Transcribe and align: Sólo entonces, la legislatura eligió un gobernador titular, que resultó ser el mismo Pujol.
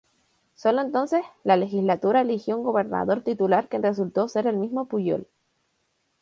Sólo 0.55 0.81
entonces, 0.81 1.23
la 1.43 1.57
legislatura 1.57 2.21
eligió 2.21 2.57
un 2.57 2.63
gobernador 2.63 3.21
titular, 3.21 3.67
que 3.69 3.77
resultó 3.77 4.27
ser 4.27 4.47
el 4.47 4.57
mismo 4.57 4.85
Pujol. 4.87 5.27